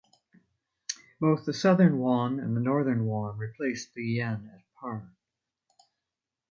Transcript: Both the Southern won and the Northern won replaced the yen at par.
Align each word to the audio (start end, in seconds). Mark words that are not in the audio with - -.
Both 1.19 1.45
the 1.45 1.53
Southern 1.53 1.99
won 1.99 2.39
and 2.39 2.57
the 2.57 2.59
Northern 2.59 3.05
won 3.05 3.37
replaced 3.37 3.93
the 3.93 4.03
yen 4.03 4.49
at 4.51 4.63
par. 4.79 5.13